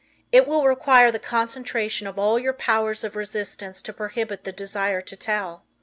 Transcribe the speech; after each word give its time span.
It 0.31 0.47
will 0.47 0.65
require 0.65 1.11
the 1.11 1.19
concentration 1.19 2.07
of 2.07 2.17
all 2.17 2.39
your 2.39 2.53
powers 2.53 3.03
of 3.03 3.15
resistance 3.15 3.83
to 3.83 3.93
prohibit 3.93 4.45
the 4.45 4.51
desire 4.51 4.99
to 5.01 5.15
tell. 5.15 5.63